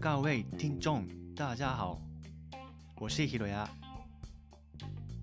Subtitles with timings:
[0.00, 2.00] 各位听众大家好。
[3.00, 3.68] 我是ひろや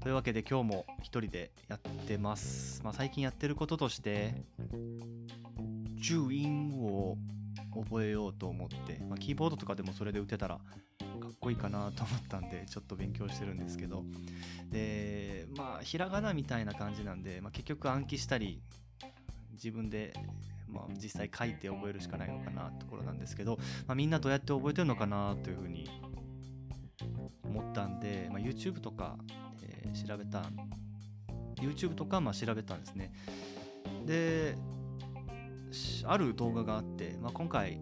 [0.02, 4.36] というわけで今日も一人でやってます、まあ、最近やってることとして
[6.04, 7.18] 注音を
[7.74, 10.62] 覚えようと思って、まあ、キーボードとかでもそれで打てたらか
[11.30, 14.04] っこいいかなと思ったんでちょっと勉強してるんですけど。
[14.70, 18.62] でまあひらがなみたいな感じなんで、まあ、結局暗記したり
[19.54, 20.14] 自分で、
[20.68, 25.90] まあ、実際書いて覚えるしかないのかなところなんですけど、まあ、みんなどうやって覚えてるのかなというふうに
[27.44, 29.18] 思ったんで、まあ、YouTube とか、
[29.62, 30.44] えー調べた
[31.62, 33.14] YouTube とかまあ調べたんですね。
[34.06, 34.58] で
[35.72, 37.80] しある動画があって、まあ、今回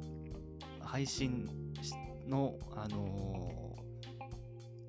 [0.80, 1.48] 配信
[1.81, 1.94] し
[2.28, 3.76] の、あの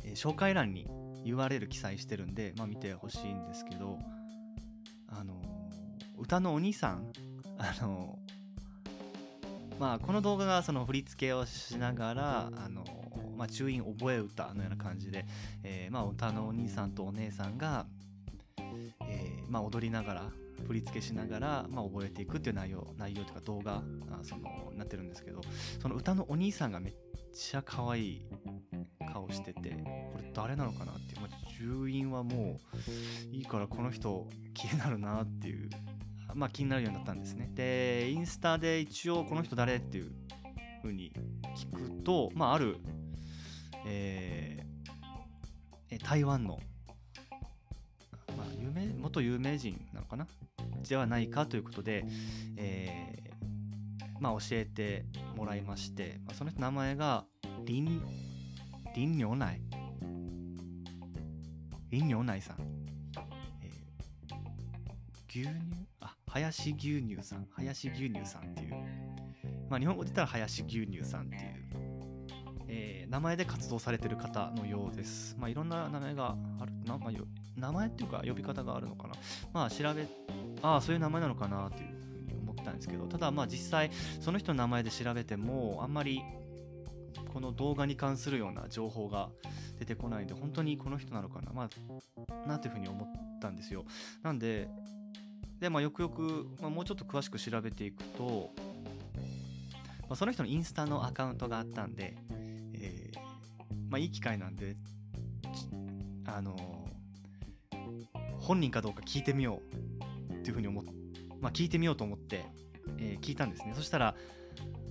[0.02, 0.86] ーえー紹介欄に
[1.24, 3.98] URL 記載してるんで、まあ、見てほしいんですけど、
[5.08, 5.44] あのー
[6.16, 7.12] 歌のお兄さん、
[7.58, 8.18] あの
[9.78, 12.84] まあ、この動画がその振り付けをしながら、あの
[13.36, 15.26] まあ、注音覚え歌のような感じで、
[15.64, 17.86] えーまあ、歌のお兄さんとお姉さんが、
[19.08, 20.30] えーまあ、踊りながら
[20.66, 23.82] 振り付けしながら、まあ、覚えていくっていう内容内容というか動画あ
[24.22, 25.40] そのなってるんですけど
[25.80, 26.94] その歌のお兄さんがめっ
[27.34, 28.26] ちゃ可愛い
[29.12, 32.60] 顔しててこれ誰なのかなっていう、まあ、重音はも
[33.32, 35.68] ういいからこの人気になるなっていう
[36.34, 37.50] まあ気になるようになったんですね。
[37.54, 40.12] でインスタで一応この人誰っていう
[40.82, 41.12] 風に
[41.56, 42.78] 聞くとまあある
[43.86, 44.64] えー
[46.02, 46.58] 台湾の、
[48.36, 50.26] まあ、有名元有名人なのかな？
[50.88, 52.04] ではないかということで、
[52.56, 57.24] えーまあ、教えてもらいまして、まあ、その人名前が
[57.64, 58.00] 林
[58.92, 59.60] 林牛内
[61.90, 62.56] 林牛内さん、
[63.62, 63.70] え
[65.28, 65.50] 牛乳？
[66.00, 68.74] あ林牛乳さん林牛乳さんっていう、
[69.70, 71.40] まあ、日本語で言ったら林牛乳さんっていう
[72.68, 75.36] えー名前で活動されてる方のようです。
[75.38, 79.14] まあ、いろんな名前があるな、まあ、よ名前っていうか呼び方があるのかな。
[79.52, 80.08] まあ調べ、
[80.62, 83.90] ああ、そういう名前なのかなというふうに思ったんですけど、ただまあ実際
[84.20, 86.22] その人の名前で調べてもあんまり
[87.32, 89.28] この動画に関するような情報が
[89.78, 93.84] 出てこないんで、本当にこの人なのかな、まあ、なというふうに思ったんですよ。
[94.24, 94.68] なんで、
[95.58, 98.50] で、まあ、よくよく、まあ、もうちょっと詳しく調べていくと、
[100.02, 102.16] まあ、その人のインスタのアカウントがあったんで、
[102.74, 103.18] えー
[103.90, 104.76] まあいい機会なんで、
[106.26, 106.84] あのー
[108.40, 109.62] 本人かどうか聞いてみよ
[110.30, 110.84] うっていうふうに思っ
[111.40, 112.44] まあ聞いてみようと思って、
[112.98, 113.72] えー聞いたんですね。
[113.74, 114.14] そしたら、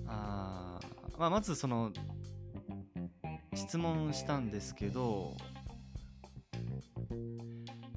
[0.08, 0.80] あ
[1.18, 1.92] まあ、まずその、
[3.54, 5.38] 質問したんですけど、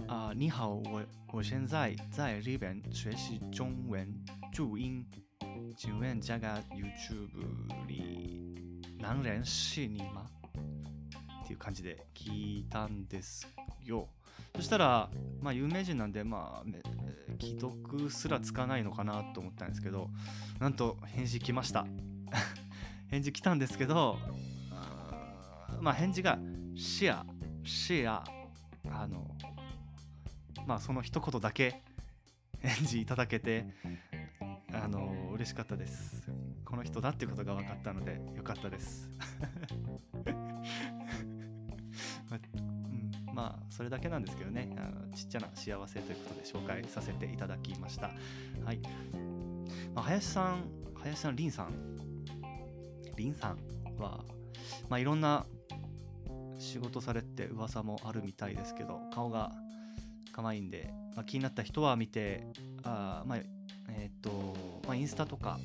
[0.09, 4.09] 啊，你好，我我现在在日本学习中文
[4.53, 5.05] 注音，
[5.77, 7.28] 请问这个 YouTube
[7.89, 10.27] 里男人是你吗？
[11.43, 13.49] っていう感じで聞いたんです
[13.84, 14.09] よ。
[14.55, 16.65] そしたら、まあ有名人なんで、まあ、
[17.41, 20.09] 既読すらつかないのかなと思ったんですけど、
[20.61, 21.84] なんと返事来ました。
[23.11, 24.19] 返事来たんですけど、
[25.81, 26.38] まあ返事が
[26.77, 27.27] シェア、
[27.65, 28.25] シェア、
[28.88, 29.37] あの、
[30.66, 31.82] まあその一言だけ
[32.60, 33.66] 返事いただけて、
[34.72, 36.28] あの、嬉しかったです。
[36.65, 39.09] この人だっていうことが分かったので、よかったです。
[42.28, 48.10] まあうんまあそれだけなんですけどねあのちっちゃな幸せということで紹介させていただきました
[48.65, 48.81] はい、
[49.94, 51.72] まあ、林さん林さん林さん
[53.16, 53.59] 林さん
[53.99, 54.25] は
[54.88, 55.47] まあいろんな
[56.59, 59.53] 仕事されて噂もあるみたいですけど顔が
[60.37, 62.47] 可愛いんで、まあ、気になった人は見て
[62.83, 63.39] あまあ
[63.89, 64.55] えっ、と、
[64.87, 65.59] まあ、インスタとか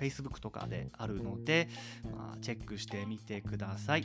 [0.00, 1.68] Facebook とかであるので、
[2.16, 4.02] まあ、チェックしてみてください。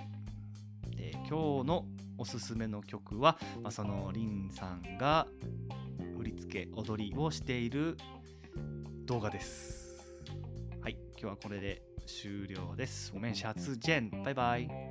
[0.95, 1.85] で今日の
[2.17, 5.27] おすすめの曲は、まあ、そのリンさんが
[6.17, 7.97] 振り付け踊りをしている
[9.05, 10.03] 動画です。
[10.81, 13.13] はい今日はこれで終了です。
[13.13, 14.23] ごめんシャツジェン。
[14.23, 14.88] バイバイ。